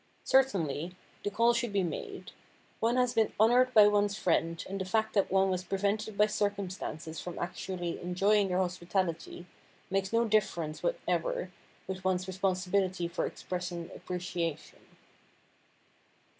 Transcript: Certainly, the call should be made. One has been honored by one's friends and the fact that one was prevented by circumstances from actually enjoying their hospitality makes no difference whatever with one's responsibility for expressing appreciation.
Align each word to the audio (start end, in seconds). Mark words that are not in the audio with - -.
Certainly, 0.23 0.95
the 1.23 1.29
call 1.29 1.53
should 1.53 1.71
be 1.71 1.83
made. 1.83 2.31
One 2.79 2.95
has 2.95 3.13
been 3.13 3.33
honored 3.39 3.71
by 3.75 3.87
one's 3.87 4.17
friends 4.17 4.65
and 4.65 4.81
the 4.81 4.85
fact 4.85 5.13
that 5.13 5.29
one 5.29 5.51
was 5.51 5.63
prevented 5.63 6.17
by 6.17 6.25
circumstances 6.25 7.19
from 7.19 7.37
actually 7.37 8.01
enjoying 8.01 8.47
their 8.47 8.57
hospitality 8.57 9.45
makes 9.91 10.11
no 10.11 10.25
difference 10.27 10.81
whatever 10.81 11.51
with 11.85 12.03
one's 12.03 12.25
responsibility 12.27 13.07
for 13.07 13.27
expressing 13.27 13.91
appreciation. 13.93 14.79